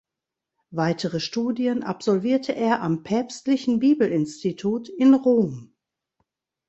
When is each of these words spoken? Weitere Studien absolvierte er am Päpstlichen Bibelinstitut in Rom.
Weitere 0.71 1.19
Studien 1.19 1.83
absolvierte 1.83 2.55
er 2.55 2.81
am 2.81 3.03
Päpstlichen 3.03 3.77
Bibelinstitut 3.77 4.89
in 4.89 5.13
Rom. 5.13 5.75